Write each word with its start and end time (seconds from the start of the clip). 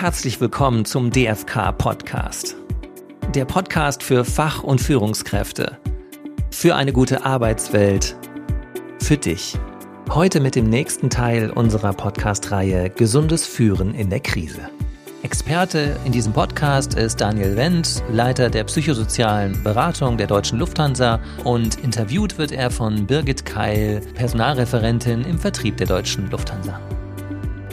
Herzlich 0.00 0.40
willkommen 0.40 0.84
zum 0.84 1.10
DFK 1.10 1.72
Podcast. 1.72 2.54
Der 3.34 3.44
Podcast 3.44 4.04
für 4.04 4.24
Fach- 4.24 4.62
und 4.62 4.80
Führungskräfte. 4.80 5.76
Für 6.52 6.76
eine 6.76 6.92
gute 6.92 7.24
Arbeitswelt. 7.24 8.14
Für 9.00 9.16
dich. 9.16 9.58
Heute 10.10 10.38
mit 10.38 10.54
dem 10.54 10.70
nächsten 10.70 11.10
Teil 11.10 11.50
unserer 11.50 11.92
Podcast-Reihe 11.92 12.90
Gesundes 12.90 13.44
Führen 13.44 13.92
in 13.92 14.08
der 14.08 14.20
Krise. 14.20 14.70
Experte 15.24 15.96
in 16.04 16.12
diesem 16.12 16.32
Podcast 16.32 16.94
ist 16.94 17.20
Daniel 17.20 17.56
Wendt, 17.56 18.04
Leiter 18.08 18.50
der 18.50 18.62
psychosozialen 18.62 19.60
Beratung 19.64 20.16
der 20.16 20.28
Deutschen 20.28 20.60
Lufthansa 20.60 21.18
und 21.42 21.74
interviewt 21.82 22.38
wird 22.38 22.52
er 22.52 22.70
von 22.70 23.04
Birgit 23.04 23.44
Keil, 23.44 24.00
Personalreferentin 24.14 25.24
im 25.24 25.40
Vertrieb 25.40 25.76
der 25.76 25.88
Deutschen 25.88 26.30
Lufthansa. 26.30 26.78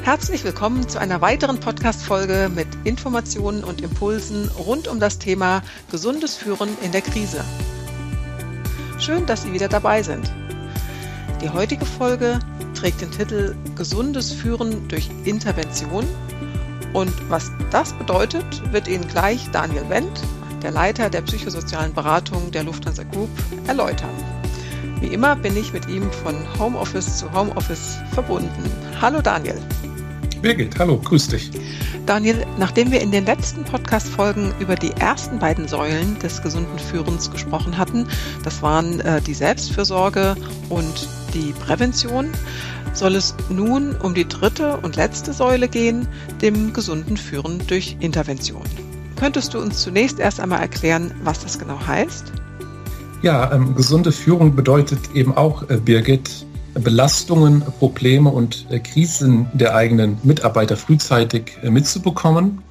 Herzlich 0.06 0.44
willkommen 0.44 0.88
zu 0.88 1.00
einer 1.00 1.22
weiteren 1.22 1.60
Podcast-Folge 1.60 2.52
mit 2.54 2.68
Informationen 2.84 3.64
und 3.64 3.82
Impulsen 3.82 4.50
rund 4.50 4.88
um 4.88 5.00
das 5.00 5.18
Thema 5.18 5.64
gesundes 5.90 6.38
Führen 6.38 6.70
in 6.84 6.92
der 6.92 7.02
Krise. 7.02 7.44
Schön, 9.00 9.26
dass 9.26 9.42
Sie 9.42 9.52
wieder 9.52 9.68
dabei 9.68 10.04
sind. 10.04 10.32
Die 11.42 11.50
heutige 11.50 11.88
Folge 11.88 12.38
trägt 12.76 13.02
den 13.02 13.10
Titel 13.10 13.56
Gesundes 13.76 14.32
Führen 14.32 14.88
durch 14.90 15.10
Intervention 15.24 16.06
und 16.94 17.12
was 17.32 17.52
das 17.72 17.92
bedeutet, 17.94 18.46
wird 18.72 18.88
Ihnen 18.88 19.08
gleich 19.08 19.50
Daniel 19.50 19.90
Wendt, 19.90 20.22
der 20.62 20.70
Leiter 20.70 21.10
der 21.10 21.22
psychosozialen 21.24 21.96
Beratung 21.96 22.52
der 22.52 22.64
Lufthansa 22.64 23.02
Group, 23.06 23.32
erläutern. 23.66 24.14
Wie 25.00 25.08
immer 25.08 25.36
bin 25.36 25.58
ich 25.58 25.74
mit 25.74 25.88
ihm 25.88 26.12
von 26.12 26.36
Homeoffice 26.60 27.18
zu 27.18 27.34
Homeoffice 27.34 27.98
verbunden. 28.14 28.72
Hallo 29.02 29.20
Daniel. 29.20 29.60
Birgit, 30.42 30.78
hallo, 30.80 30.98
grüß 30.98 31.30
dich. 31.30 31.52
Daniel, 32.06 32.46
nachdem 32.60 32.92
wir 32.92 33.02
in 33.02 33.12
den 33.12 33.26
letzten 33.26 33.64
Podcast-Folgen 33.64 34.54
über 34.60 34.76
die 34.76 34.92
ersten 34.92 35.40
beiden 35.40 35.68
Säulen 35.68 36.20
des 36.20 36.42
gesunden 36.42 36.78
Führens 36.78 37.32
gesprochen 37.32 37.78
hatten, 37.78 38.08
das 38.44 38.62
waren 38.62 39.00
äh, 39.00 39.22
die 39.22 39.34
Selbstfürsorge 39.34 40.36
und 40.70 41.08
die 41.34 41.54
Prävention, 41.66 42.30
soll 42.94 43.16
es 43.16 43.36
nun 43.50 43.96
um 43.96 44.14
die 44.14 44.28
dritte 44.28 44.78
und 44.78 44.96
letzte 44.96 45.34
Säule 45.34 45.68
gehen, 45.68 46.08
dem 46.42 46.74
gesunden 46.74 47.18
Führen 47.18 47.62
durch 47.68 47.98
Intervention. 48.00 48.64
Könntest 49.16 49.54
du 49.54 49.60
uns 49.60 49.82
zunächst 49.82 50.20
erst 50.20 50.40
einmal 50.40 50.62
erklären, 50.62 51.12
was 51.24 51.40
das 51.40 51.58
genau 51.58 51.80
heißt? 51.86 52.32
Ja, 53.22 53.52
ähm, 53.52 53.76
gesunde 53.76 54.12
Führung 54.12 54.56
bedeutet 54.56 55.00
eben 55.14 55.36
auch, 55.36 55.70
äh, 55.70 55.78
Birgit, 55.78 56.45
Belastungen, 56.80 57.64
Probleme 57.80 58.30
und 58.30 58.66
äh, 58.70 58.80
Krisen 58.80 59.48
der 59.54 59.76
eigenen 59.76 60.18
Mitarbeiter 60.24 60.76
frühzeitig 60.76 61.58
äh, 61.64 61.70
mitzubekommen, 61.70 62.62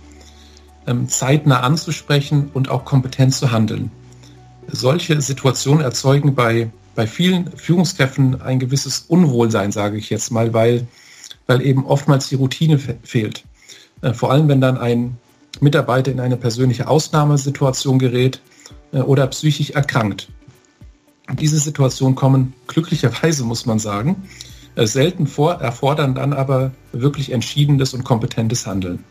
ähm, 0.86 1.08
zeitnah 1.08 1.61
anzusprechen 1.61 2.50
und 2.52 2.69
auch 2.69 2.84
kompetent 2.84 3.34
zu 3.34 3.50
handeln. 3.50 3.91
Solche 4.69 5.20
Situationen 5.20 5.83
erzeugen 5.83 6.34
bei 6.34 6.70
bei 6.94 7.08
vielen 7.08 7.50
Führungskräften 7.56 8.41
ein 8.41 8.61
gewisses 8.61 9.06
Unwohlsein, 9.08 9.72
sage 9.72 9.98
ich 9.98 10.11
jetzt 10.11 10.30
mal, 10.30 10.52
weil, 10.52 10.86
weil 11.48 11.61
eben 11.61 11.84
oftmals 11.84 12.28
die 12.28 12.36
Routine 12.36 12.78
fe 12.78 12.96
fehlt. 13.02 13.42
Äh, 14.00 14.12
vor 14.12 14.30
allem, 14.30 14.46
wenn 14.48 14.61
dann 14.61 14.78
ein 14.78 15.16
Mitarbeiter 15.61 16.12
in 16.12 16.20
eine 16.20 16.36
persönliche 16.36 16.86
Ausnahmesituation 16.89 17.98
gerät 17.98 18.41
oder 18.91 19.27
psychisch 19.28 19.70
erkrankt. 19.70 20.28
Diese 21.33 21.58
Situationen 21.58 22.14
kommen 22.14 22.53
glücklicherweise, 22.67 23.44
muss 23.44 23.67
man 23.67 23.78
sagen, 23.78 24.28
äh, 24.77 24.86
selten 24.86 25.27
vor, 25.27 25.55
erfordern 25.55 26.14
dann 26.14 26.33
aber 26.33 26.72
wirklich 26.92 27.33
entschiedenes 27.33 27.94
und 27.94 28.05
kompetentes 28.05 28.67
Handeln. 28.67 29.05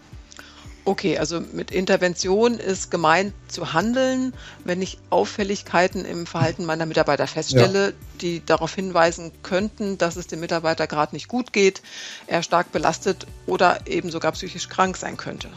Okay, 0.86 1.18
also 1.18 1.40
mit 1.54 1.72
Intervention 1.72 2.56
ist 2.56 2.92
gemeint 2.92 3.34
zu 3.48 3.72
handeln, 3.72 4.34
wenn 4.66 4.82
ich 4.82 4.98
Auffälligkeiten 5.10 6.04
im 6.04 6.26
Verhalten 6.26 6.66
meiner 6.66 6.86
Mitarbeiter 6.86 7.26
feststelle, 7.26 7.88
ja. 7.88 7.94
die 8.20 8.46
darauf 8.46 8.76
hinweisen 8.76 9.32
könnten, 9.44 9.98
dass 9.98 10.18
es 10.18 10.28
dem 10.28 10.42
Mitarbeiter 10.42 10.88
gerade 10.88 11.16
nicht 11.16 11.30
gut 11.30 11.54
geht, 11.54 11.82
er 12.28 12.44
stark 12.44 12.74
belastet 12.74 13.28
oder 13.46 13.88
eben 13.88 14.12
sogar 14.12 14.34
psychisch 14.34 14.68
krank 14.68 14.98
sein 14.98 15.16
könnte. 15.16 15.48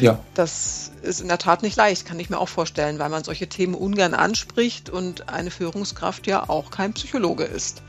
Ja. 0.00 0.20
Das 0.34 0.90
ist 1.02 1.20
in 1.20 1.28
der 1.28 1.38
Tat 1.38 1.62
nicht 1.62 1.76
leicht, 1.76 2.06
kann 2.06 2.18
ich 2.18 2.30
mir 2.30 2.38
auch 2.38 2.48
vorstellen, 2.48 2.98
weil 2.98 3.08
man 3.08 3.24
solche 3.24 3.48
Themen 3.48 3.74
ungern 3.74 4.14
anspricht 4.14 4.90
und 4.90 5.28
eine 5.28 5.50
Führungskraft 5.50 6.26
ja 6.26 6.48
auch 6.48 6.70
kein 6.70 6.92
Psychologe 6.92 7.44
ist. 7.44 7.82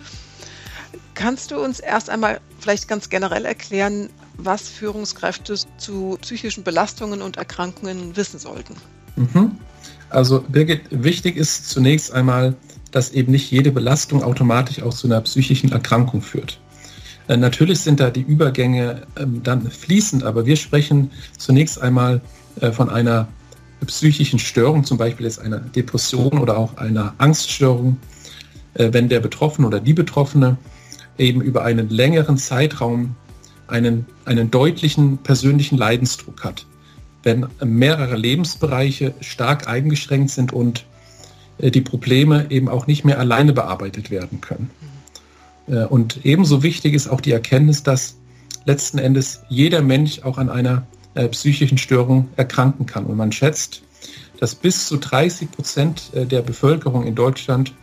Kannst 1.14 1.52
du 1.52 1.60
uns 1.60 1.80
erst 1.80 2.10
einmal 2.10 2.42
vielleicht 2.60 2.88
ganz 2.88 3.10
generell 3.10 3.46
erklären, 3.46 4.10
was 4.36 4.68
Führungskräfte 4.68 5.56
zu 5.78 6.18
psychischen 6.22 6.64
Belastungen 6.64 7.22
und 7.22 7.38
Erkrankungen 7.38 8.16
wissen 8.16 8.40
sollten? 8.40 8.76
Mhm. 9.16 9.58
Also 10.10 10.42
Birgit, 10.48 10.82
wichtig 10.92 11.38
ist 11.38 11.70
zunächst 11.70 12.12
einmal, 12.12 12.56
dass 12.92 13.12
eben 13.12 13.32
nicht 13.32 13.50
jede 13.52 13.72
Belastung 13.72 14.24
automatisch 14.24 14.82
auch 14.82 14.94
zu 14.94 15.08
einer 15.08 15.22
psychischen 15.22 15.72
Erkrankung 15.72 16.22
führt. 16.22 16.60
Äh, 17.28 17.38
natürlich 17.38 17.80
sind 17.80 18.00
da 18.00 18.10
die 18.10 18.22
Übergänge 18.22 19.04
ähm, 19.18 19.42
dann 19.44 19.70
fließend, 19.70 20.24
aber 20.24 20.46
wir 20.46 20.56
sprechen 20.56 21.12
zunächst 21.38 21.82
einmal 21.82 22.22
äh, 22.60 22.72
von 22.72 22.90
einer 22.90 23.28
psychischen 23.86 24.40
Störung, 24.40 24.84
zum 24.84 24.98
Beispiel 24.98 25.26
jetzt 25.26 25.40
einer 25.40 25.60
Depression 25.60 26.40
oder 26.40 26.58
auch 26.58 26.78
einer 26.78 27.14
Angststörung, 27.18 27.98
äh, 28.76 28.90
wenn 28.92 29.10
der 29.10 29.20
Betroffene 29.20 29.68
oder 29.68 29.80
die 29.80 29.94
Betroffene 29.94 30.58
eben 31.18 31.42
über 31.42 31.64
einen 31.64 31.90
längeren 31.90 32.38
Zeitraum 32.38 33.16
einen, 33.68 34.06
einen 34.26 34.52
deutlichen 34.52 35.18
persönlichen 35.20 35.78
Leidensdruck 35.78 36.44
hat. 36.44 36.66
Wenn 37.24 37.46
mehrere 37.64 38.18
Lebensbereiche 38.18 39.14
stark 39.22 39.68
eingeschränkt 39.68 40.32
sind 40.32 40.52
und 40.52 40.86
die 41.60 41.82
Probleme 41.82 42.48
eben 42.50 42.68
auch 42.68 42.88
nicht 42.88 43.06
mehr 43.06 43.20
alleine 43.20 43.54
bearbeitet 43.54 44.12
werden 44.12 44.42
können. 44.42 44.70
Äh, 45.68 45.86
und 45.86 46.26
ebenso 46.26 46.64
wichtig 46.64 46.94
ist 46.94 47.08
auch 47.08 47.22
die 47.22 47.32
Erkenntnis, 47.32 47.84
dass 47.84 48.18
letzten 48.66 48.98
Endes 48.98 49.42
jeder 49.50 49.82
Mensch 49.82 50.24
auch 50.24 50.38
an 50.38 50.50
einer 50.50 50.88
äh, 51.16 51.28
psychischen 51.30 51.78
Störung 51.78 52.30
erkranken 52.36 52.86
kann. 52.86 53.06
Und 53.06 53.18
man 53.18 53.32
schätzt, 53.32 53.84
dass 54.40 54.56
bis 54.56 54.88
zu 54.88 54.98
30 54.98 55.52
Prozent 55.52 56.12
der 56.14 56.42
Bevölkerung 56.42 57.06
in 57.06 57.16
Deutschland 57.16 57.74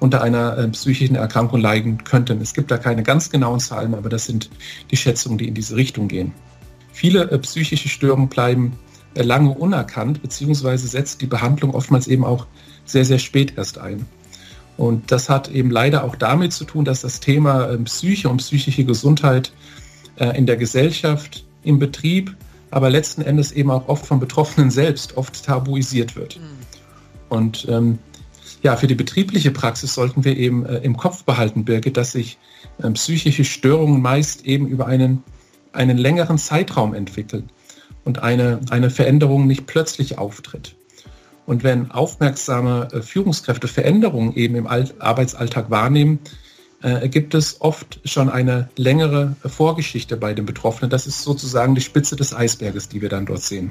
unter 0.00 0.22
einer 0.22 0.56
äh, 0.56 0.68
psychischen 0.68 1.16
Erkrankung 1.16 1.60
leiden 1.60 2.04
könnten. 2.04 2.40
Es 2.40 2.54
gibt 2.54 2.70
da 2.70 2.78
keine 2.78 3.02
ganz 3.02 3.30
genauen 3.30 3.60
Zahlen, 3.60 3.94
aber 3.94 4.08
das 4.08 4.26
sind 4.26 4.50
die 4.90 4.96
Schätzungen, 4.96 5.38
die 5.38 5.48
in 5.48 5.54
diese 5.54 5.76
Richtung 5.76 6.08
gehen. 6.08 6.32
Viele 6.92 7.30
äh, 7.30 7.38
psychische 7.38 7.88
Störungen 7.88 8.28
bleiben 8.28 8.78
äh, 9.14 9.22
lange 9.22 9.50
unerkannt, 9.50 10.22
beziehungsweise 10.22 10.86
setzt 10.88 11.20
die 11.20 11.26
Behandlung 11.26 11.74
oftmals 11.74 12.06
eben 12.06 12.24
auch 12.24 12.46
sehr, 12.84 13.04
sehr 13.04 13.18
spät 13.18 13.54
erst 13.56 13.78
ein. 13.78 14.06
Und 14.78 15.10
das 15.10 15.28
hat 15.28 15.50
eben 15.50 15.70
leider 15.70 16.04
auch 16.04 16.14
damit 16.14 16.52
zu 16.52 16.64
tun, 16.64 16.84
dass 16.84 17.00
das 17.00 17.18
Thema 17.18 17.68
ähm, 17.68 17.84
Psyche 17.84 18.28
und 18.28 18.38
psychische 18.38 18.84
Gesundheit 18.84 19.52
äh, 20.16 20.38
in 20.38 20.46
der 20.46 20.56
Gesellschaft, 20.56 21.44
im 21.64 21.80
Betrieb, 21.80 22.34
aber 22.70 22.88
letzten 22.88 23.22
Endes 23.22 23.50
eben 23.50 23.72
auch 23.72 23.88
oft 23.88 24.06
von 24.06 24.20
Betroffenen 24.20 24.70
selbst 24.70 25.16
oft 25.16 25.44
tabuisiert 25.44 26.14
wird. 26.14 26.38
Mhm. 26.38 26.42
Und 27.28 27.66
ähm, 27.68 27.98
ja, 28.62 28.76
für 28.76 28.86
die 28.86 28.94
betriebliche 28.94 29.50
Praxis 29.50 29.94
sollten 29.94 30.24
wir 30.24 30.36
eben 30.36 30.64
äh, 30.64 30.78
im 30.78 30.96
Kopf 30.96 31.24
behalten, 31.24 31.64
Birgit, 31.64 31.96
dass 31.96 32.12
sich 32.12 32.38
äh, 32.80 32.88
psychische 32.90 33.44
Störungen 33.44 34.00
meist 34.00 34.46
eben 34.46 34.68
über 34.68 34.86
einen, 34.86 35.24
einen 35.72 35.98
längeren 35.98 36.38
Zeitraum 36.38 36.94
entwickeln 36.94 37.50
und 38.04 38.22
eine, 38.22 38.60
eine 38.70 38.90
Veränderung 38.90 39.48
nicht 39.48 39.66
plötzlich 39.66 40.18
auftritt. 40.18 40.76
Und 41.48 41.64
wenn 41.64 41.90
aufmerksame 41.90 42.88
äh, 42.92 43.00
Führungskräfte 43.00 43.68
Veränderungen 43.68 44.34
eben 44.34 44.54
im 44.54 44.66
Arbeitsalltag 44.66 45.70
wahrnehmen, 45.70 46.18
äh, 46.82 47.08
gibt 47.08 47.32
es 47.32 47.62
oft 47.62 48.00
schon 48.04 48.28
eine 48.28 48.68
längere 48.76 49.34
Vorgeschichte 49.46 50.18
bei 50.18 50.34
den 50.34 50.44
Betroffenen. 50.44 50.90
Das 50.90 51.06
ist 51.06 51.22
sozusagen 51.22 51.74
die 51.74 51.80
Spitze 51.80 52.16
des 52.16 52.34
Eisberges, 52.34 52.90
die 52.90 53.00
wir 53.00 53.08
dann 53.08 53.24
dort 53.24 53.40
sehen 53.40 53.70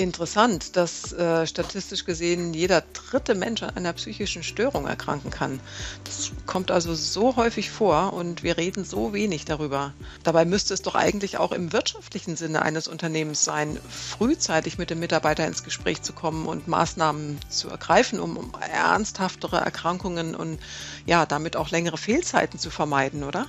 interessant, 0.00 0.76
dass 0.76 1.12
äh, 1.12 1.46
statistisch 1.46 2.04
gesehen 2.04 2.54
jeder 2.54 2.82
dritte 2.92 3.34
Mensch 3.34 3.62
an 3.62 3.76
einer 3.76 3.92
psychischen 3.92 4.42
Störung 4.42 4.86
erkranken 4.86 5.30
kann. 5.30 5.60
Das 6.04 6.30
kommt 6.46 6.70
also 6.70 6.94
so 6.94 7.36
häufig 7.36 7.70
vor 7.70 8.12
und 8.12 8.42
wir 8.42 8.56
reden 8.56 8.84
so 8.84 9.12
wenig 9.12 9.44
darüber. 9.44 9.92
Dabei 10.22 10.44
müsste 10.44 10.74
es 10.74 10.82
doch 10.82 10.94
eigentlich 10.94 11.38
auch 11.38 11.52
im 11.52 11.72
wirtschaftlichen 11.72 12.36
Sinne 12.36 12.62
eines 12.62 12.88
Unternehmens 12.88 13.44
sein, 13.44 13.78
frühzeitig 13.88 14.78
mit 14.78 14.90
dem 14.90 15.00
Mitarbeiter 15.00 15.46
ins 15.46 15.64
Gespräch 15.64 16.02
zu 16.02 16.12
kommen 16.12 16.46
und 16.46 16.68
Maßnahmen 16.68 17.38
zu 17.48 17.68
ergreifen, 17.68 18.20
um, 18.20 18.36
um 18.36 18.52
ernsthaftere 18.60 19.56
Erkrankungen 19.58 20.34
und 20.34 20.58
ja, 21.06 21.26
damit 21.26 21.56
auch 21.56 21.70
längere 21.70 21.98
Fehlzeiten 21.98 22.58
zu 22.58 22.70
vermeiden, 22.70 23.24
oder? 23.24 23.46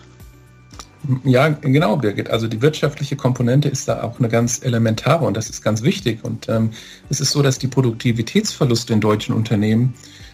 Ja, 1.24 1.50
genau, 1.50 1.98
Birgit. 1.98 2.30
Also 2.30 2.48
die 2.48 2.62
wirtschaftliche 2.62 3.16
Komponente 3.16 3.70
ist 3.70 3.88
da 3.88 4.04
auch 4.04 4.20
eine 4.20 4.30
ganz 4.30 4.64
elementare 4.64 5.26
und 5.26 5.36
das 5.36 5.50
ist 5.50 5.62
ganz 5.62 5.84
wichtig. 5.84 6.20
Und 6.24 6.50
ähm, 6.50 6.72
es 7.10 7.20
ist 7.20 7.32
so, 7.32 7.42
dass 7.42 7.60
die 7.60 7.68
Produktivitätsverluste 7.68 8.94
in 8.94 9.02
deutschen 9.02 9.36
Unternehmen 9.36 9.94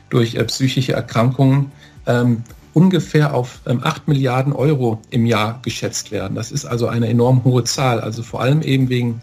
durch 0.09 0.35
äh, 0.35 0.43
psychische 0.45 0.93
Erkrankungen 0.93 1.71
ähm, 2.05 2.43
ungefähr 2.73 3.33
auf 3.33 3.61
ähm, 3.65 3.81
8 3.83 4.07
Milliarden 4.07 4.53
Euro 4.53 5.01
im 5.09 5.25
Jahr 5.25 5.59
geschätzt 5.61 6.11
werden. 6.11 6.35
Das 6.35 6.51
ist 6.51 6.65
also 6.65 6.87
eine 6.87 7.07
enorm 7.07 7.43
hohe 7.43 7.63
Zahl. 7.63 7.99
Also 7.99 8.23
vor 8.23 8.41
allem 8.41 8.61
eben 8.61 8.89
wegen 8.89 9.21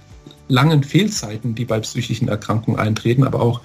langen 0.48 0.82
Fehlzeiten, 0.82 1.54
die 1.54 1.64
bei 1.64 1.78
psychischen 1.80 2.28
Erkrankungen 2.28 2.80
eintreten, 2.80 3.24
aber 3.24 3.40
auch 3.40 3.60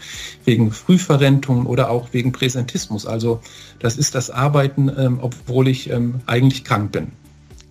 wegen 0.46 0.72
Frühverrentung 0.72 1.66
oder 1.66 1.90
auch 1.90 2.10
wegen 2.12 2.32
Präsentismus. 2.32 3.06
Also 3.06 3.42
das 3.80 3.98
ist 3.98 4.16
das 4.16 4.30
Arbeiten, 4.30 4.92
ähm, 4.96 5.20
obwohl 5.22 5.68
ich 5.68 5.90
ähm, 5.90 6.22
eigentlich 6.26 6.64
krank 6.64 6.92
bin. 6.92 7.12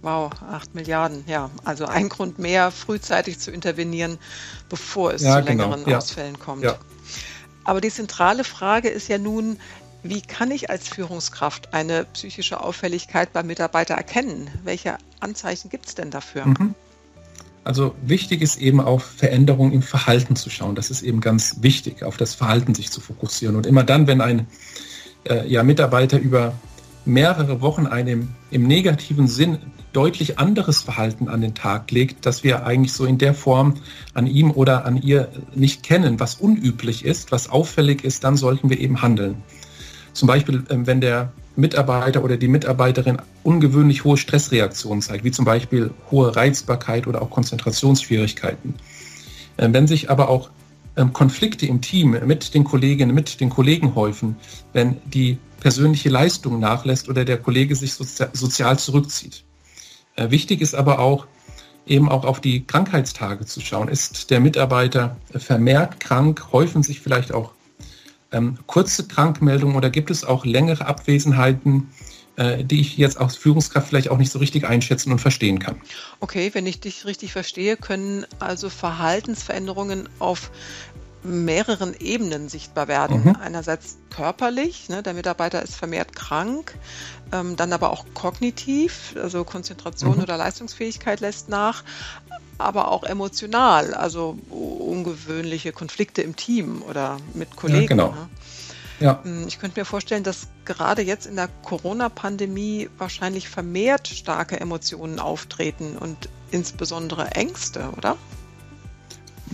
Wow, 0.02 0.32
acht 0.50 0.75
Milliarden, 0.75 1.25
ja. 1.28 1.50
Also 1.64 1.87
ein 1.87 2.08
Grund 2.08 2.38
mehr, 2.38 2.72
frühzeitig 2.72 3.38
zu 3.38 3.52
intervenieren, 3.52 4.19
bevor 4.69 5.14
es 5.14 5.22
ja, 5.22 5.38
zu 5.38 5.46
genau. 5.46 5.70
längeren 5.70 5.88
ja. 5.88 5.99
Ausfällen 5.99 6.38
kommt. 6.38 6.64
Ja. 6.64 6.76
Aber 7.64 7.81
die 7.81 7.90
zentrale 7.90 8.43
Frage 8.43 8.88
ist 8.88 9.08
ja 9.08 9.19
nun, 9.19 9.58
wie 10.02 10.20
kann 10.20 10.50
ich 10.50 10.69
als 10.70 10.88
Führungskraft 10.88 11.72
eine 11.72 12.04
psychische 12.06 12.60
Auffälligkeit 12.60 13.32
beim 13.32 13.46
Mitarbeiter 13.46 13.94
erkennen? 13.94 14.50
Welche 14.64 14.99
Anzeichen 15.20 15.70
gibt 15.70 15.87
es 15.87 15.94
denn 15.94 16.10
dafür? 16.10 16.46
Mhm. 16.46 16.75
Also 17.62 17.94
wichtig 18.02 18.43
ist 18.43 18.56
eben 18.56 18.81
auf 18.81 19.04
Veränderungen 19.04 19.72
im 19.72 19.82
Verhalten 19.82 20.34
zu 20.34 20.50
schauen. 20.50 20.75
Das 20.75 20.90
ist 20.90 21.02
eben 21.02 21.20
ganz 21.20 21.58
wichtig, 21.60 22.02
auf 22.02 22.16
das 22.16 22.34
Verhalten 22.34 22.75
sich 22.75 22.90
zu 22.90 23.00
fokussieren. 23.00 23.54
Und 23.54 23.66
immer 23.66 23.84
dann, 23.84 24.08
wenn 24.08 24.20
ein 24.20 24.49
äh, 25.22 25.46
ja, 25.46 25.62
Mitarbeiter 25.62 26.19
über 26.19 26.54
mehrere 27.04 27.60
Wochen 27.60 27.87
ein 27.87 28.08
im, 28.08 28.34
im 28.50 28.66
negativen 28.66 29.28
Sinn 29.28 29.58
deutlich 29.92 30.38
anderes 30.38 30.82
Verhalten 30.82 31.28
an 31.28 31.40
den 31.40 31.54
Tag 31.54 31.90
legt, 31.90 32.26
das 32.26 32.44
wir 32.44 32.64
eigentlich 32.64 32.92
so 32.92 33.04
in 33.04 33.18
der 33.18 33.34
Form 33.34 33.74
an 34.14 34.26
ihm 34.26 34.50
oder 34.50 34.84
an 34.84 35.00
ihr 35.00 35.28
nicht 35.54 35.82
kennen, 35.82 36.18
was 36.20 36.36
unüblich 36.36 37.04
ist, 37.04 37.32
was 37.32 37.50
auffällig 37.50 38.04
ist, 38.04 38.24
dann 38.24 38.36
sollten 38.36 38.70
wir 38.70 38.80
eben 38.80 39.02
handeln. 39.02 39.42
Zum 40.12 40.28
Beispiel, 40.28 40.64
ähm, 40.70 40.86
wenn 40.86 41.00
der 41.00 41.32
Mitarbeiter 41.56 42.24
oder 42.24 42.36
die 42.36 42.48
Mitarbeiterin 42.48 43.18
ungewöhnlich 43.42 44.04
hohe 44.04 44.16
Stressreaktionen 44.16 45.02
zeigt, 45.02 45.24
wie 45.24 45.30
zum 45.30 45.44
Beispiel 45.44 45.90
hohe 46.10 46.34
Reizbarkeit 46.34 47.06
oder 47.06 47.20
auch 47.20 47.30
Konzentrationsschwierigkeiten. 47.30 48.74
Ähm, 49.58 49.74
wenn 49.74 49.86
sich 49.86 50.10
aber 50.10 50.28
auch 50.28 50.50
ähm, 50.96 51.12
Konflikte 51.12 51.66
im 51.66 51.80
Team 51.80 52.16
mit 52.26 52.54
den 52.54 52.64
Kolleginnen, 52.64 53.14
mit 53.14 53.40
den 53.40 53.50
Kollegen 53.50 53.94
häufen, 53.94 54.36
wenn 54.72 54.96
die 55.04 55.38
persönliche 55.60 56.08
Leistung 56.08 56.58
nachlässt 56.58 57.08
oder 57.08 57.24
der 57.24 57.38
Kollege 57.38 57.76
sich 57.76 57.94
sozial 57.94 58.78
zurückzieht. 58.78 59.44
Äh, 60.17 60.31
wichtig 60.31 60.61
ist 60.61 60.75
aber 60.75 60.99
auch, 60.99 61.26
eben 61.87 62.09
auch 62.09 62.25
auf 62.25 62.41
die 62.41 62.64
Krankheitstage 62.64 63.44
zu 63.44 63.61
schauen. 63.61 63.88
Ist 63.88 64.31
der 64.31 64.41
Mitarbeiter 64.41 65.17
vermehrt 65.35 66.00
krank? 66.00 66.53
Häufen 66.53 66.82
sich 66.82 67.00
vielleicht 67.00 67.32
auch 67.32 67.53
ähm, 68.31 68.59
kurze 68.67 69.06
Krankmeldungen 69.06 69.76
oder 69.76 69.91
gibt 69.91 70.11
es 70.11 70.25
auch 70.25 70.44
längere 70.44 70.87
Abwesenheiten, 70.87 71.88
äh, 72.37 72.64
die 72.64 72.81
ich 72.81 72.97
jetzt 72.97 73.19
als 73.19 73.37
Führungskraft 73.37 73.88
vielleicht 73.88 74.09
auch 74.09 74.19
nicht 74.19 74.32
so 74.32 74.38
richtig 74.38 74.67
einschätzen 74.67 75.12
und 75.12 75.19
verstehen 75.19 75.59
kann? 75.59 75.76
Okay, 76.20 76.50
wenn 76.55 76.67
ich 76.67 76.81
dich 76.81 77.05
richtig 77.05 77.32
verstehe, 77.32 77.76
können 77.76 78.26
also 78.38 78.70
Verhaltensveränderungen 78.70 80.09
auf 80.19 80.50
mehreren 81.22 81.94
Ebenen 81.98 82.48
sichtbar 82.48 82.88
werden. 82.88 83.24
Mhm. 83.24 83.36
Einerseits 83.40 83.96
körperlich, 84.10 84.88
ne, 84.88 85.02
der 85.02 85.14
Mitarbeiter 85.14 85.62
ist 85.62 85.76
vermehrt 85.76 86.14
krank, 86.14 86.74
ähm, 87.32 87.56
dann 87.56 87.72
aber 87.72 87.90
auch 87.90 88.04
kognitiv, 88.14 89.14
also 89.20 89.44
Konzentration 89.44 90.16
mhm. 90.16 90.22
oder 90.22 90.36
Leistungsfähigkeit 90.36 91.20
lässt 91.20 91.48
nach, 91.48 91.84
aber 92.58 92.90
auch 92.90 93.04
emotional, 93.04 93.94
also 93.94 94.38
ungewöhnliche 94.50 95.72
Konflikte 95.72 96.22
im 96.22 96.36
Team 96.36 96.82
oder 96.82 97.19
mit 97.34 97.56
Kollegen. 97.56 97.82
Ja, 97.82 97.88
genau. 97.88 98.08
Ne? 98.10 98.28
Ja. 99.00 99.20
Hm, 99.25 99.48
ich 99.48 99.58
könnte 99.58 99.80
mir 99.80 99.84
vorstellen, 99.84 100.22
dass 100.22 100.46
gerade 100.64 101.02
jetzt 101.02 101.26
in 101.26 101.36
der 101.36 101.48
Corona-Pandemie 101.62 102.88
wahrscheinlich 102.98 103.48
vermehrt 103.48 104.08
starke 104.08 104.60
Emotionen 104.60 105.18
auftreten 105.18 105.96
und 105.98 106.28
insbesondere 106.50 107.32
Ängste, 107.32 107.90
oder? 107.96 108.16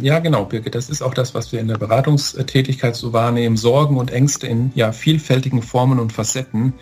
Ja, 0.01 0.21
genau, 0.21 0.45
Birgit. 0.45 0.75
Das 0.75 0.91
ist 0.91 1.03
auch 1.03 1.15
das, 1.15 1.35
was 1.35 1.51
wir 1.51 1.61
in 1.61 1.69
der 1.69 1.79
Beratungstätigkeit 1.79 2.95
so 2.95 3.13
wahrnehmen. 3.13 3.57
Sorgen 3.57 3.97
und 3.97 4.13
Ängste 4.13 4.47
in 4.47 4.71
ja, 4.75 4.93
vielfältigen 4.93 5.63
Formen 5.63 5.99
und 5.99 6.13
Facetten. 6.13 6.75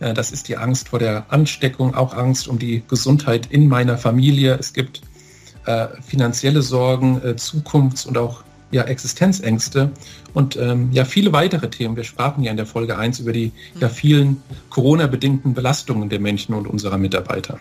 Äh, 0.00 0.14
das 0.14 0.30
ist 0.30 0.48
die 0.48 0.56
Angst 0.56 0.90
vor 0.90 0.98
der 0.98 1.26
Ansteckung, 1.28 1.94
auch 1.94 2.14
Angst 2.14 2.46
um 2.46 2.58
die 2.58 2.82
Gesundheit 2.88 3.46
in 3.50 3.68
meiner 3.68 3.98
Familie. 3.98 4.56
Es 4.58 4.72
gibt 4.72 5.02
äh, 5.66 5.88
finanzielle 6.06 6.62
Sorgen, 6.62 7.20
äh, 7.22 7.34
Zukunfts- 7.36 8.06
und 8.06 8.18
auch 8.18 8.44
ja, 8.70 8.82
Existenzängste 8.82 9.90
und 10.32 10.56
ähm, 10.56 10.90
ja 10.92 11.04
viele 11.04 11.32
weitere 11.32 11.70
Themen. 11.70 11.96
Wir 11.96 12.04
sprachen 12.04 12.42
ja 12.42 12.50
in 12.50 12.56
der 12.56 12.66
Folge 12.66 12.98
1 12.98 13.20
über 13.20 13.32
die 13.32 13.52
ja, 13.80 13.88
vielen 13.88 14.42
Corona-bedingten 14.70 15.54
Belastungen 15.54 16.08
der 16.08 16.20
Menschen 16.20 16.54
und 16.54 16.66
unserer 16.66 16.98
Mitarbeiter. 16.98 17.58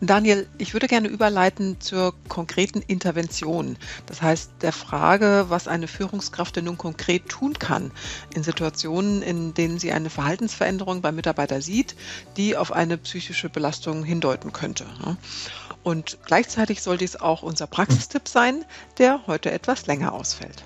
Daniel, 0.00 0.46
ich 0.58 0.74
würde 0.74 0.86
gerne 0.86 1.08
überleiten 1.08 1.80
zur 1.80 2.14
konkreten 2.28 2.80
Intervention. 2.86 3.76
Das 4.06 4.22
heißt, 4.22 4.52
der 4.62 4.72
Frage, 4.72 5.46
was 5.48 5.66
eine 5.66 5.88
Führungskraft 5.88 6.54
denn 6.54 6.66
nun 6.66 6.78
konkret 6.78 7.28
tun 7.28 7.58
kann 7.58 7.90
in 8.32 8.44
Situationen, 8.44 9.22
in 9.22 9.54
denen 9.54 9.78
sie 9.80 9.90
eine 9.90 10.08
Verhaltensveränderung 10.08 11.00
beim 11.00 11.16
Mitarbeiter 11.16 11.60
sieht, 11.60 11.96
die 12.36 12.56
auf 12.56 12.70
eine 12.70 12.96
psychische 12.96 13.48
Belastung 13.48 14.04
hindeuten 14.04 14.52
könnte. 14.52 14.84
Und 15.82 16.18
gleichzeitig 16.24 16.80
soll 16.82 16.96
dies 16.96 17.16
auch 17.16 17.42
unser 17.42 17.66
Praxistipp 17.66 18.28
sein, 18.28 18.64
der 18.98 19.26
heute 19.26 19.50
etwas 19.50 19.86
länger 19.86 20.12
ausfällt. 20.12 20.62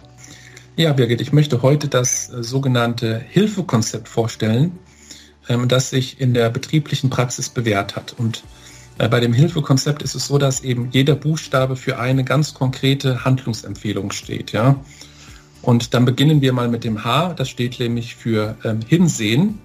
Ja, 0.76 0.92
Birgit, 0.92 1.20
ich 1.20 1.32
möchte 1.32 1.62
heute 1.62 1.88
das 1.88 2.30
äh, 2.30 2.42
sogenannte 2.42 3.18
Hilfekonzept 3.18 4.08
vorstellen, 4.08 4.78
ähm, 5.48 5.68
das 5.68 5.90
sich 5.90 6.18
in 6.20 6.32
der 6.32 6.48
betrieblichen 6.48 7.10
Praxis 7.10 7.50
bewährt 7.50 7.94
hat. 7.94 8.14
Und 8.18 8.42
bei 8.98 9.20
dem 9.20 9.32
Hilfekonzept 9.32 10.02
ist 10.02 10.14
es 10.14 10.26
so, 10.26 10.38
dass 10.38 10.62
eben 10.62 10.88
jeder 10.90 11.14
Buchstabe 11.14 11.76
für 11.76 11.98
eine 11.98 12.24
ganz 12.24 12.54
konkrete 12.54 13.24
Handlungsempfehlung 13.24 14.12
steht. 14.12 14.52
Ja? 14.52 14.76
Und 15.62 15.94
dann 15.94 16.04
beginnen 16.04 16.40
wir 16.40 16.52
mal 16.52 16.68
mit 16.68 16.84
dem 16.84 17.04
H, 17.04 17.34
das 17.34 17.48
steht 17.48 17.78
nämlich 17.78 18.16
für 18.16 18.56
ähm, 18.64 18.80
Hinsehen. 18.86 19.58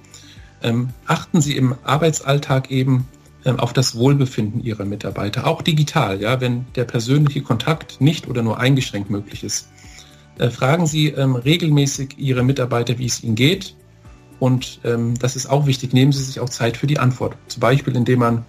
Ähm, 0.63 0.89
achten 1.05 1.41
Sie 1.41 1.57
im 1.57 1.75
Arbeitsalltag 1.83 2.71
eben 2.71 3.07
ähm, 3.45 3.59
auf 3.59 3.73
das 3.73 3.95
Wohlbefinden 3.95 4.63
Ihrer 4.63 4.85
Mitarbeiter, 4.85 5.47
auch 5.47 5.61
digital, 5.61 6.21
ja, 6.21 6.39
wenn 6.39 6.65
der 6.75 6.85
persönliche 6.85 7.41
Kontakt 7.41 7.99
nicht 7.99 8.27
oder 8.27 8.43
nur 8.43 8.59
eingeschränkt 8.59 9.09
möglich 9.09 9.43
ist. 9.43 9.69
Äh, 10.37 10.49
fragen 10.49 10.85
Sie 10.85 11.07
ähm, 11.07 11.35
regelmäßig 11.35 12.17
Ihre 12.17 12.43
Mitarbeiter, 12.43 12.97
wie 12.99 13.05
es 13.05 13.23
ihnen 13.23 13.35
geht. 13.35 13.75
Und 14.39 14.79
ähm, 14.83 15.17
das 15.17 15.35
ist 15.35 15.47
auch 15.47 15.65
wichtig, 15.65 15.93
nehmen 15.93 16.11
Sie 16.11 16.23
sich 16.23 16.39
auch 16.39 16.49
Zeit 16.49 16.77
für 16.77 16.85
die 16.85 16.99
Antwort. 16.99 17.35
Zum 17.47 17.59
Beispiel, 17.59 17.95
indem 17.95 18.19
man 18.19 18.45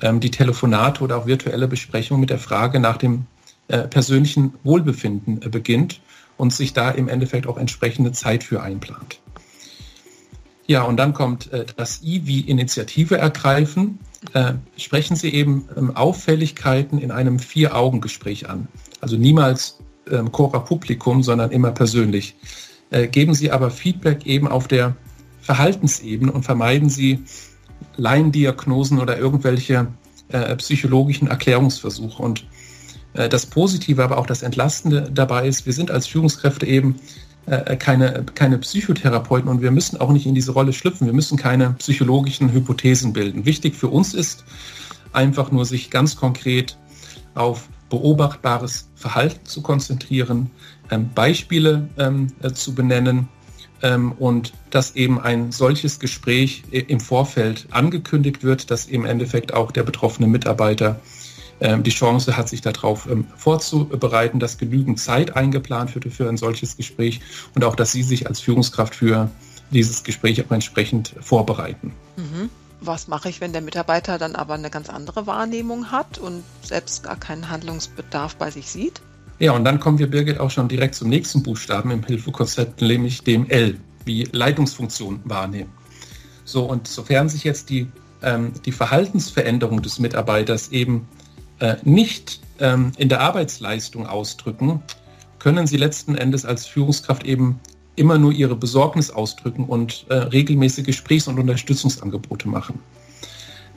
ähm, 0.00 0.20
die 0.20 0.30
Telefonate 0.30 1.02
oder 1.02 1.16
auch 1.16 1.26
virtuelle 1.26 1.68
Besprechung 1.68 2.20
mit 2.20 2.30
der 2.30 2.38
Frage 2.38 2.80
nach 2.80 2.96
dem 2.96 3.26
äh, 3.68 3.82
persönlichen 3.82 4.54
Wohlbefinden 4.64 5.42
äh, 5.42 5.48
beginnt 5.48 6.00
und 6.36 6.52
sich 6.52 6.72
da 6.72 6.90
im 6.90 7.08
Endeffekt 7.08 7.46
auch 7.46 7.58
entsprechende 7.58 8.12
Zeit 8.12 8.44
für 8.44 8.62
einplant. 8.62 9.20
Ja, 10.66 10.82
und 10.82 10.98
dann 10.98 11.14
kommt 11.14 11.52
äh, 11.52 11.64
das 11.76 12.02
I 12.02 12.26
wie 12.26 12.40
Initiative 12.40 13.16
ergreifen. 13.16 13.98
Äh, 14.34 14.54
sprechen 14.76 15.16
Sie 15.16 15.32
eben 15.32 15.68
ähm, 15.76 15.96
Auffälligkeiten 15.96 16.98
in 16.98 17.10
einem 17.10 17.38
Vier-Augen-Gespräch 17.38 18.48
an. 18.48 18.68
Also 19.00 19.16
niemals 19.16 19.78
ähm, 20.10 20.30
Cora 20.30 20.58
Publikum, 20.58 21.22
sondern 21.22 21.50
immer 21.52 21.70
persönlich. 21.70 22.34
Äh, 22.90 23.08
geben 23.08 23.34
Sie 23.34 23.50
aber 23.50 23.70
Feedback 23.70 24.26
eben 24.26 24.48
auf 24.48 24.68
der 24.68 24.96
Verhaltensebene 25.40 26.32
und 26.32 26.44
vermeiden 26.44 26.90
Sie 26.90 27.24
Laiendiagnosen 27.98 28.98
oder 28.98 29.18
irgendwelche 29.18 29.88
äh, 30.28 30.56
psychologischen 30.56 31.28
Erklärungsversuche. 31.28 32.22
Und 32.22 32.46
äh, 33.12 33.28
das 33.28 33.46
Positive, 33.46 34.02
aber 34.02 34.18
auch 34.18 34.26
das 34.26 34.42
Entlastende 34.42 35.10
dabei 35.12 35.46
ist, 35.46 35.66
wir 35.66 35.72
sind 35.72 35.90
als 35.90 36.06
Führungskräfte 36.06 36.66
eben 36.66 36.96
äh, 37.46 37.76
keine, 37.76 38.24
keine 38.34 38.58
Psychotherapeuten 38.58 39.48
und 39.48 39.60
wir 39.62 39.70
müssen 39.70 40.00
auch 40.00 40.12
nicht 40.12 40.26
in 40.26 40.34
diese 40.34 40.52
Rolle 40.52 40.72
schlüpfen. 40.72 41.06
Wir 41.06 41.14
müssen 41.14 41.36
keine 41.36 41.70
psychologischen 41.78 42.52
Hypothesen 42.52 43.12
bilden. 43.12 43.44
Wichtig 43.44 43.74
für 43.74 43.88
uns 43.88 44.14
ist 44.14 44.44
einfach 45.12 45.50
nur 45.50 45.64
sich 45.64 45.90
ganz 45.90 46.16
konkret 46.16 46.76
auf 47.34 47.68
beobachtbares 47.88 48.90
Verhalten 48.94 49.46
zu 49.46 49.62
konzentrieren, 49.62 50.50
ähm, 50.90 51.10
Beispiele 51.14 51.88
ähm, 51.98 52.28
äh, 52.42 52.52
zu 52.52 52.74
benennen 52.74 53.28
und 53.80 54.52
dass 54.70 54.96
eben 54.96 55.20
ein 55.20 55.52
solches 55.52 56.00
Gespräch 56.00 56.64
im 56.70 56.98
Vorfeld 56.98 57.68
angekündigt 57.70 58.42
wird, 58.42 58.72
dass 58.72 58.86
im 58.86 59.04
Endeffekt 59.04 59.54
auch 59.54 59.70
der 59.70 59.84
betroffene 59.84 60.26
Mitarbeiter 60.26 61.00
ähm, 61.60 61.82
die 61.82 61.90
Chance 61.90 62.36
hat, 62.36 62.48
sich 62.48 62.60
darauf 62.60 63.08
ähm, 63.10 63.26
vorzubereiten, 63.36 64.38
dass 64.38 64.58
genügend 64.58 65.00
Zeit 65.00 65.34
eingeplant 65.34 65.92
wird 65.94 66.12
für 66.12 66.28
ein 66.28 66.36
solches 66.36 66.76
Gespräch 66.76 67.20
und 67.54 67.64
auch, 67.64 67.74
dass 67.74 67.90
Sie 67.90 68.04
sich 68.04 68.28
als 68.28 68.38
Führungskraft 68.40 68.94
für 68.94 69.28
dieses 69.70 70.04
Gespräch 70.04 70.44
auch 70.44 70.52
entsprechend 70.52 71.14
vorbereiten. 71.20 71.92
Mhm. 72.16 72.50
Was 72.80 73.08
mache 73.08 73.28
ich, 73.28 73.40
wenn 73.40 73.52
der 73.52 73.60
Mitarbeiter 73.60 74.18
dann 74.18 74.36
aber 74.36 74.54
eine 74.54 74.70
ganz 74.70 74.88
andere 74.88 75.26
Wahrnehmung 75.26 75.90
hat 75.90 76.18
und 76.18 76.44
selbst 76.62 77.02
gar 77.02 77.16
keinen 77.16 77.50
Handlungsbedarf 77.50 78.36
bei 78.36 78.52
sich 78.52 78.70
sieht? 78.70 79.02
Ja, 79.40 79.52
und 79.52 79.64
dann 79.64 79.78
kommen 79.78 79.98
wir, 79.98 80.08
Birgit, 80.08 80.40
auch 80.40 80.50
schon 80.50 80.68
direkt 80.68 80.96
zum 80.96 81.08
nächsten 81.08 81.42
Buchstaben 81.42 81.90
im 81.92 82.02
Hilfekonzept, 82.02 82.82
nämlich 82.82 83.22
dem 83.22 83.48
L, 83.48 83.78
wie 84.04 84.24
Leitungsfunktion 84.24 85.20
wahrnehmen. 85.24 85.70
So, 86.44 86.64
und 86.64 86.88
sofern 86.88 87.28
sich 87.28 87.44
jetzt 87.44 87.70
die, 87.70 87.86
ähm, 88.22 88.52
die 88.64 88.72
Verhaltensveränderung 88.72 89.80
des 89.82 90.00
Mitarbeiters 90.00 90.70
eben 90.70 91.06
äh, 91.60 91.76
nicht 91.84 92.40
ähm, 92.58 92.92
in 92.96 93.08
der 93.08 93.20
Arbeitsleistung 93.20 94.06
ausdrücken, 94.06 94.82
können 95.38 95.68
sie 95.68 95.76
letzten 95.76 96.16
Endes 96.16 96.44
als 96.44 96.66
Führungskraft 96.66 97.24
eben 97.24 97.60
immer 97.94 98.18
nur 98.18 98.32
ihre 98.32 98.56
Besorgnis 98.56 99.10
ausdrücken 99.10 99.64
und 99.64 100.06
äh, 100.08 100.14
regelmäßige 100.14 100.86
Gesprächs- 100.86 101.28
und 101.28 101.38
Unterstützungsangebote 101.38 102.48
machen. 102.48 102.80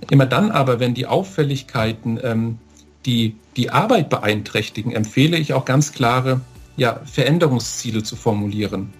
Immer 0.09 0.25
dann 0.25 0.49
aber, 0.49 0.79
wenn 0.79 0.95
die 0.95 1.05
Auffälligkeiten 1.05 2.19
ähm, 2.23 2.57
die, 3.05 3.35
die 3.55 3.69
Arbeit 3.69 4.09
beeinträchtigen, 4.09 4.91
empfehle 4.91 5.37
ich 5.37 5.53
auch 5.53 5.65
ganz 5.65 5.91
klare 5.91 6.41
ja, 6.77 7.01
Veränderungsziele 7.05 8.03
zu 8.03 8.15
formulieren 8.15 8.93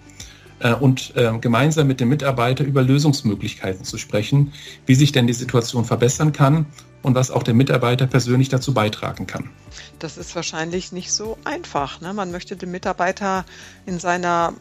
äh, 0.60 0.74
und 0.74 1.14
äh, 1.16 1.36
gemeinsam 1.40 1.86
mit 1.86 2.00
dem 2.00 2.08
Mitarbeiter 2.08 2.64
über 2.64 2.82
Lösungsmöglichkeiten 2.82 3.84
zu 3.84 3.98
sprechen, 3.98 4.52
wie 4.86 4.94
sich 4.94 5.12
denn 5.12 5.26
die 5.26 5.32
Situation 5.32 5.84
verbessern 5.84 6.32
kann 6.32 6.66
und 7.02 7.14
was 7.14 7.30
auch 7.30 7.42
der 7.42 7.54
Mitarbeiter 7.54 8.06
persönlich 8.06 8.48
dazu 8.48 8.74
beitragen 8.74 9.26
kann. 9.26 9.50
Das 9.98 10.18
ist 10.18 10.34
wahrscheinlich 10.34 10.92
nicht 10.92 11.12
so 11.12 11.38
einfach. 11.44 12.00
Ne? 12.00 12.12
Man 12.12 12.30
möchte 12.30 12.56
den 12.56 12.70
Mitarbeiter 12.70 13.44
in 13.86 13.98
seiner 13.98 14.54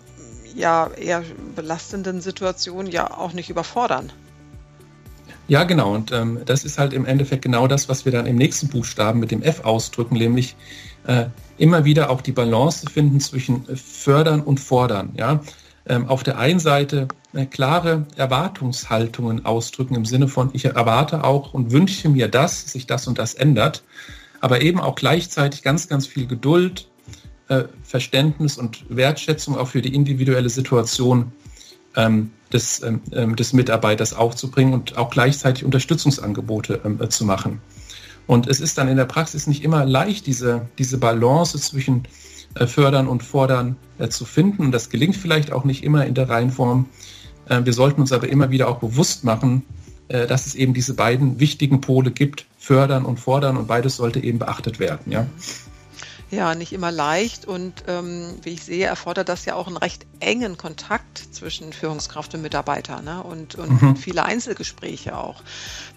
ja 0.55 0.89
eher 0.98 1.24
belastenden 1.55 2.21
Situation 2.21 2.88
ja 2.88 3.17
auch 3.17 3.33
nicht 3.33 3.50
überfordern. 3.50 4.12
Ja, 5.48 5.63
genau. 5.63 5.93
Und 5.93 6.12
ähm, 6.12 6.39
das 6.45 6.63
ist 6.63 6.77
halt 6.77 6.93
im 6.93 7.05
Endeffekt 7.05 7.41
genau 7.41 7.67
das, 7.67 7.89
was 7.89 8.05
wir 8.05 8.12
dann 8.12 8.25
im 8.25 8.38
nächsten 8.38 8.69
Buchstaben 8.69 9.19
mit 9.19 9.31
dem 9.31 9.41
F 9.41 9.65
ausdrücken, 9.65 10.15
nämlich 10.15 10.55
äh, 11.07 11.25
immer 11.57 11.83
wieder 11.86 12.10
auch 12.10 12.21
die 12.21 12.31
Balance 12.31 12.86
finden 12.89 13.19
zwischen 13.19 13.65
fördern 13.75 14.41
und 14.41 14.60
fordern. 14.60 15.12
Ja? 15.15 15.41
Ähm, 15.86 16.07
auf 16.07 16.24
der 16.24 16.38
einen 16.38 16.60
Seite 16.60 17.07
äh, 17.33 17.45
klare 17.45 18.05
Erwartungshaltungen 18.15 19.45
ausdrücken 19.45 19.95
im 19.95 20.05
Sinne 20.05 20.27
von, 20.27 20.51
ich 20.53 20.65
erwarte 20.65 21.24
auch 21.24 21.53
und 21.53 21.71
wünsche 21.71 22.07
mir 22.10 22.27
das, 22.27 22.71
sich 22.71 22.88
das 22.88 23.07
und 23.07 23.17
das 23.17 23.33
ändert, 23.33 23.83
aber 24.41 24.62
eben 24.62 24.79
auch 24.79 24.95
gleichzeitig 24.95 25.63
ganz, 25.63 25.88
ganz 25.88 26.07
viel 26.07 26.27
Geduld, 26.27 26.88
äh, 27.48 27.63
Verständnis 27.83 28.57
und 28.57 28.86
Wertschätzung 28.89 29.57
auch 29.57 29.67
für 29.67 29.81
die 29.81 29.93
individuelle 29.93 30.50
Situation 30.50 31.31
ähm, 31.95 32.31
des, 32.53 32.84
ähm, 32.84 33.01
ähm, 33.12 33.36
des 33.36 33.53
Mitarbeiters 33.53 34.13
aufzubringen 34.13 34.74
und 34.74 34.98
auch 34.98 35.10
gleichzeitig 35.10 35.63
Unterstützungsangebote 35.63 36.81
ähm, 36.86 37.00
äh, 37.01 37.10
zu 37.10 37.25
machen. 37.25 37.62
Und 38.27 38.48
es 38.48 38.62
ist 38.62 38.77
dann 38.77 38.88
in 38.88 38.98
der 38.98 39.05
Praxis 39.05 39.48
nicht 39.48 39.63
immer 39.63 39.86
leicht, 39.86 40.27
diese, 40.27 40.67
diese 40.77 40.98
Balance 40.98 41.60
zwischen 41.60 42.03
äh, 42.55 42.67
Fördern 42.67 43.08
und 43.08 43.24
Fordern 43.24 43.75
äh, 43.98 44.10
zu 44.10 44.25
finden. 44.25 44.65
Und 44.65 44.72
das 44.72 44.89
gelingt 44.89 45.15
vielleicht 45.15 45.51
auch 45.51 45.63
nicht 45.63 45.84
immer 45.84 46.05
in 46.05 46.13
der 46.13 46.29
Reihenform. 46.29 46.88
Äh, 47.48 47.65
wir 47.65 47.74
sollten 47.74 48.01
uns 48.01 48.12
aber 48.12 48.29
immer 48.29 48.51
wieder 48.51 48.67
auch 48.67 48.79
bewusst 48.79 49.24
machen, 49.24 49.63
äh, 50.08 50.27
dass 50.27 50.46
es 50.46 50.55
eben 50.55 50.74
diese 50.74 50.93
beiden 50.93 51.39
wichtigen 51.39 51.81
Pole 51.81 52.12
gibt, 52.12 52.46
Fördern 52.58 53.05
und 53.05 53.20
Fordern. 53.20 53.58
Und 53.58 53.67
beides 53.67 53.96
sollte 53.96 54.20
eben 54.20 54.39
beachtet 54.39 54.79
werden. 54.79 55.12
Ja. 55.12 55.25
Ja, 56.31 56.55
nicht 56.55 56.71
immer 56.71 56.91
leicht 56.91 57.45
und 57.45 57.83
ähm, 57.88 58.35
wie 58.41 58.51
ich 58.51 58.63
sehe, 58.63 58.85
erfordert 58.85 59.27
das 59.27 59.43
ja 59.43 59.55
auch 59.55 59.67
einen 59.67 59.75
recht 59.75 60.05
engen 60.21 60.55
Kontakt 60.57 61.17
zwischen 61.17 61.73
Führungskraft 61.73 62.33
und 62.33 62.41
Mitarbeiter 62.41 63.01
ne? 63.01 63.21
und, 63.21 63.55
und 63.55 63.81
mhm. 63.81 63.95
viele 63.97 64.23
Einzelgespräche 64.23 65.17
auch. 65.17 65.43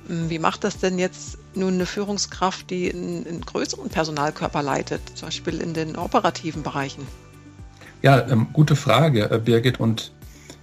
Hm, 0.09 0.31
wie 0.31 0.41
macht 0.41 0.65
das 0.65 0.79
denn 0.79 0.99
jetzt 0.99 1.39
nun 1.55 1.75
eine 1.75 1.87
Führungskraft, 1.87 2.69
die 2.69 2.93
einen, 2.93 3.25
einen 3.25 3.41
größeren 3.43 3.89
Personalkörper 3.91 4.61
leitet, 4.61 5.03
zum 5.15 5.29
Beispiel 5.29 5.61
in 5.61 5.73
den 5.73 5.95
operativen 5.95 6.65
Bereichen? 6.65 7.07
Ja, 8.03 8.27
ähm, 8.29 8.49
gute 8.53 8.75
Frage, 8.75 9.31
äh, 9.31 9.39
Birgit. 9.39 9.79
Und 9.79 10.11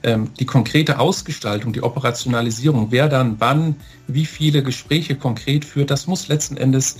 ähm, 0.03 0.31
die 0.37 0.45
konkrete 0.45 0.99
Ausgestaltung, 0.99 1.71
die 1.71 1.81
Operationalisierung, 1.81 2.87
wer 2.89 3.07
dann 3.07 3.37
wann, 3.39 3.77
wie 4.07 4.25
viele 4.25 4.63
Gespräche 4.63 5.15
konkret 5.15 5.63
führt, 5.63 5.91
das 5.91 6.07
muss 6.07 6.27
letzten 6.27 6.57
Endes 6.57 6.97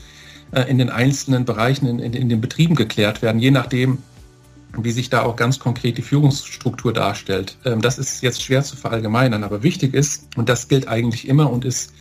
in 0.51 0.77
den 0.77 0.89
einzelnen 0.89 1.46
Bereichen 1.46 1.88
in, 1.88 2.00
in, 2.00 2.13
in 2.13 2.29
den 2.29 2.41
Betrieben 2.41 2.75
geklärt 2.75 3.22
werden, 3.22 3.39
je 3.39 3.51
nachdem, 3.51 4.00
wie 4.77 4.91
sich 4.91 5.10
da 5.10 5.24
auch 5.24 5.36
ganz 5.36 5.60
konkret 5.60 5.98
die 5.98 6.01
Führungsstruktur 6.01 6.93
darstellt. 6.93 7.58
Ähm, 7.65 7.81
das 7.81 7.98
ist 7.98 8.22
jetzt 8.22 8.41
schwer 8.41 8.63
zu 8.63 8.75
verallgemeinern, 8.75 9.43
aber 9.43 9.63
wichtig 9.63 9.93
ist, 9.93 10.27
und 10.36 10.50
das 10.50 10.67
gilt 10.67 10.88
eigentlich 10.88 11.27
immer 11.27 11.50
und 11.51 11.65
ist 11.65 11.93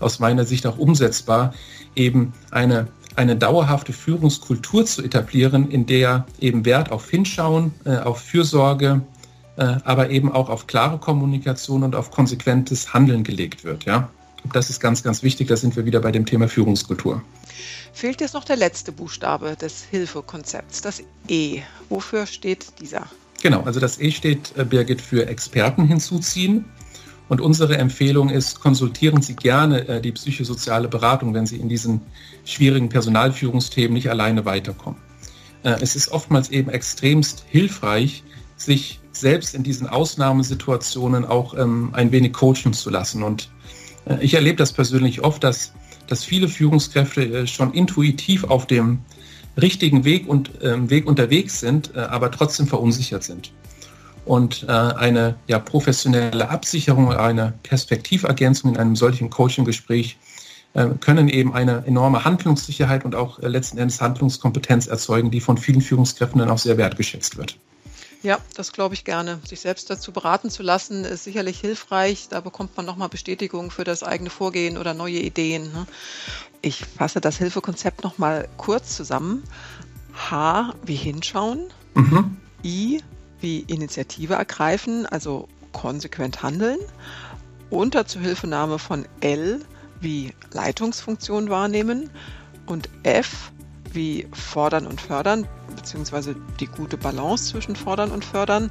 aus 0.00 0.18
meiner 0.18 0.44
Sicht 0.44 0.66
auch 0.66 0.78
umsetzbar, 0.78 1.54
eben 1.96 2.32
eine, 2.50 2.88
eine 3.16 3.36
dauerhafte 3.36 3.92
Führungskultur 3.92 4.86
zu 4.86 5.02
etablieren, 5.02 5.70
in 5.70 5.86
der 5.86 6.26
eben 6.40 6.64
Wert 6.64 6.92
auf 6.92 7.08
Hinschauen, 7.10 7.72
äh, 7.84 7.96
auf 7.96 8.20
Fürsorge, 8.20 9.02
äh, 9.56 9.76
aber 9.84 10.10
eben 10.10 10.30
auch 10.30 10.48
auf 10.48 10.66
klare 10.66 10.98
Kommunikation 10.98 11.82
und 11.82 11.94
auf 11.94 12.10
konsequentes 12.10 12.94
Handeln 12.94 13.24
gelegt 13.24 13.64
wird. 13.64 13.84
Ja? 13.84 14.08
Das 14.52 14.70
ist 14.70 14.80
ganz, 14.80 15.02
ganz 15.02 15.22
wichtig. 15.22 15.48
Da 15.48 15.56
sind 15.56 15.76
wir 15.76 15.84
wieder 15.84 16.00
bei 16.00 16.12
dem 16.12 16.26
Thema 16.26 16.48
Führungskultur. 16.48 17.22
Fehlt 17.92 18.20
jetzt 18.20 18.34
noch 18.34 18.44
der 18.44 18.56
letzte 18.56 18.92
Buchstabe 18.92 19.56
des 19.56 19.84
Hilfekonzepts, 19.90 20.80
das 20.82 21.02
E. 21.28 21.62
Wofür 21.88 22.26
steht 22.26 22.80
dieser? 22.80 23.06
Genau, 23.42 23.62
also 23.62 23.80
das 23.80 24.00
E 24.00 24.10
steht, 24.10 24.52
äh, 24.56 24.64
Birgit, 24.64 25.00
für 25.00 25.26
Experten 25.26 25.84
hinzuziehen. 25.84 26.64
Und 27.28 27.40
unsere 27.40 27.76
Empfehlung 27.76 28.30
ist, 28.30 28.60
konsultieren 28.60 29.20
Sie 29.20 29.36
gerne 29.36 29.86
äh, 29.86 30.00
die 30.00 30.12
psychosoziale 30.12 30.88
Beratung, 30.88 31.34
wenn 31.34 31.46
Sie 31.46 31.56
in 31.56 31.68
diesen 31.68 32.00
schwierigen 32.44 32.88
Personalführungsthemen 32.88 33.92
nicht 33.92 34.10
alleine 34.10 34.44
weiterkommen. 34.44 34.98
Äh, 35.62 35.76
es 35.80 35.94
ist 35.94 36.10
oftmals 36.10 36.48
eben 36.50 36.70
extremst 36.70 37.44
hilfreich, 37.48 38.22
sich 38.56 39.00
selbst 39.12 39.54
in 39.54 39.62
diesen 39.62 39.86
Ausnahmesituationen 39.88 41.24
auch 41.24 41.54
ähm, 41.54 41.90
ein 41.92 42.12
wenig 42.12 42.32
coachen 42.32 42.72
zu 42.72 42.90
lassen. 42.90 43.22
Und 43.22 43.50
ich 44.20 44.34
erlebe 44.34 44.56
das 44.56 44.72
persönlich 44.72 45.22
oft, 45.22 45.44
dass 45.44 45.72
dass 46.08 46.24
viele 46.24 46.48
Führungskräfte 46.48 47.22
äh, 47.22 47.46
schon 47.46 47.72
intuitiv 47.72 48.44
auf 48.44 48.66
dem 48.66 48.98
richtigen 49.60 50.04
Weg 50.04 50.28
und 50.28 50.50
ähm, 50.62 50.90
Weg 50.90 51.06
unterwegs 51.06 51.60
sind, 51.60 51.94
äh, 51.94 52.00
aber 52.00 52.30
trotzdem 52.30 52.66
verunsichert 52.66 53.22
sind. 53.22 53.52
Und 54.24 54.64
äh, 54.68 54.72
eine 54.72 55.36
ja, 55.46 55.58
professionelle 55.58 56.50
Absicherung, 56.50 57.12
eine 57.12 57.54
Perspektivergänzung 57.62 58.72
in 58.72 58.76
einem 58.76 58.96
solchen 58.96 59.30
Coaching-Gespräch 59.30 60.18
äh, 60.74 60.88
können 61.00 61.28
eben 61.28 61.54
eine 61.54 61.84
enorme 61.86 62.24
Handlungssicherheit 62.24 63.04
und 63.04 63.14
auch 63.14 63.38
äh, 63.38 63.48
letzten 63.48 63.78
Endes 63.78 64.00
Handlungskompetenz 64.00 64.86
erzeugen, 64.86 65.30
die 65.30 65.40
von 65.40 65.56
vielen 65.56 65.80
Führungskräften 65.80 66.40
dann 66.40 66.50
auch 66.50 66.58
sehr 66.58 66.76
wertgeschätzt 66.76 67.36
wird. 67.36 67.58
Ja, 68.22 68.38
das 68.54 68.72
glaube 68.72 68.94
ich 68.94 69.04
gerne. 69.04 69.40
Sich 69.46 69.60
selbst 69.60 69.90
dazu 69.90 70.12
beraten 70.12 70.50
zu 70.50 70.62
lassen, 70.62 71.04
ist 71.04 71.24
sicherlich 71.24 71.60
hilfreich. 71.60 72.28
Da 72.28 72.40
bekommt 72.40 72.76
man 72.76 72.84
nochmal 72.84 73.08
Bestätigung 73.08 73.70
für 73.70 73.84
das 73.84 74.02
eigene 74.02 74.30
Vorgehen 74.30 74.76
oder 74.76 74.92
neue 74.94 75.20
Ideen. 75.20 75.72
Ne? 75.72 75.86
Ich 76.60 76.84
fasse 76.84 77.20
das 77.20 77.38
Hilfekonzept 77.38 78.02
nochmal 78.02 78.48
kurz 78.56 78.96
zusammen. 78.96 79.44
H 80.14 80.74
wie 80.84 80.96
hinschauen. 80.96 81.72
Mhm. 81.94 82.36
I 82.64 83.02
wie 83.40 83.60
Initiative 83.60 84.34
ergreifen, 84.34 85.06
also 85.06 85.48
konsequent 85.72 86.42
handeln. 86.42 86.78
Unter 87.70 88.06
Zuhilfenahme 88.06 88.80
von 88.80 89.06
L 89.20 89.60
wie 90.00 90.34
Leitungsfunktion 90.52 91.50
wahrnehmen. 91.50 92.10
Und 92.66 92.88
F 93.04 93.52
wie 93.98 94.28
fordern 94.32 94.86
und 94.86 95.00
fördern, 95.00 95.48
beziehungsweise 95.74 96.36
die 96.60 96.66
gute 96.66 96.96
Balance 96.96 97.50
zwischen 97.50 97.74
fordern 97.74 98.12
und 98.12 98.24
fördern 98.24 98.70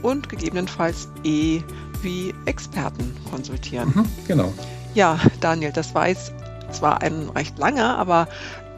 und 0.00 0.28
gegebenenfalls 0.28 1.08
E 1.24 1.60
wie 2.02 2.32
Experten 2.46 3.16
konsultieren. 3.28 3.92
Mhm, 3.92 4.06
genau. 4.28 4.52
Ja, 4.94 5.18
Daniel, 5.40 5.72
das 5.72 5.92
war 5.92 6.06
jetzt 6.06 6.32
zwar 6.70 7.02
ein 7.02 7.28
recht 7.30 7.58
langer, 7.58 7.98
aber 7.98 8.28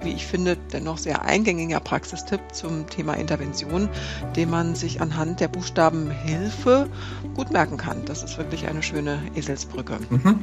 wie 0.03 0.13
ich 0.13 0.27
finde, 0.27 0.57
dennoch 0.73 0.97
sehr 0.97 1.23
eingängiger 1.23 1.79
Praxistipp 1.79 2.41
zum 2.53 2.89
Thema 2.89 3.15
Intervention, 3.15 3.91
den 4.35 4.49
man 4.49 4.75
sich 4.75 5.01
anhand 5.03 5.41
der 5.41 5.49
Buchstaben 5.49 6.11
Hilfe 6.11 6.89
gut 7.35 7.53
merken 7.53 7.77
kann. 7.77 8.05
Das 8.07 8.23
ist 8.23 8.39
wirklich 8.39 8.67
eine 8.67 8.83
schöne 8.83 9.21
Eselsbrücke. 9.37 9.99
Mhm. 10.09 10.41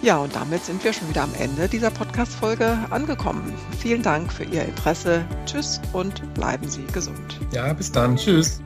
Ja, 0.00 0.18
und 0.18 0.34
damit 0.34 0.64
sind 0.64 0.82
wir 0.84 0.92
schon 0.92 1.08
wieder 1.08 1.22
am 1.22 1.34
Ende 1.38 1.68
dieser 1.68 1.90
Podcast-Folge 1.90 2.78
angekommen. 2.90 3.52
Vielen 3.78 4.02
Dank 4.02 4.32
für 4.32 4.44
Ihr 4.44 4.64
Interesse. 4.64 5.24
Tschüss 5.44 5.80
und 5.92 6.22
bleiben 6.34 6.68
Sie 6.68 6.84
gesund. 6.92 7.40
Ja, 7.52 7.72
bis 7.72 7.90
dann. 7.90 8.16
Tschüss. 8.16 8.60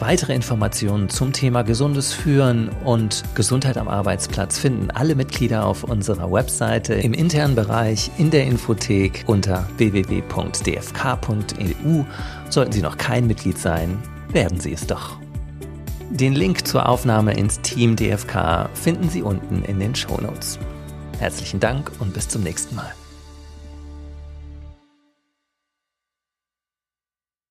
Weitere 0.00 0.34
Informationen 0.34 1.08
zum 1.08 1.32
Thema 1.32 1.62
gesundes 1.62 2.12
Führen 2.12 2.70
und 2.84 3.22
Gesundheit 3.36 3.76
am 3.78 3.86
Arbeitsplatz 3.86 4.58
finden 4.58 4.90
alle 4.90 5.14
Mitglieder 5.14 5.64
auf 5.64 5.84
unserer 5.84 6.32
Webseite 6.32 6.94
im 6.94 7.14
internen 7.14 7.54
Bereich 7.54 8.10
in 8.18 8.32
der 8.32 8.44
Infothek 8.46 9.22
unter 9.28 9.68
www.dfk.eu. 9.76 10.32
Sollten 12.50 12.72
Sie 12.72 12.82
noch 12.82 12.98
kein 12.98 13.28
Mitglied 13.28 13.58
sein, 13.58 14.02
werden 14.32 14.58
Sie 14.58 14.72
es 14.72 14.88
doch. 14.88 15.18
Den 16.12 16.34
Link 16.34 16.66
zur 16.66 16.90
Aufnahme 16.90 17.32
ins 17.32 17.62
Team 17.62 17.96
DFK 17.96 18.68
finden 18.74 19.08
Sie 19.08 19.22
unten 19.22 19.64
in 19.64 19.80
den 19.80 19.94
Shownotes. 19.94 20.58
Herzlichen 21.18 21.58
Dank 21.58 21.90
und 22.00 22.12
bis 22.12 22.28
zum 22.28 22.42
nächsten 22.42 22.76
Mal. 22.76 22.92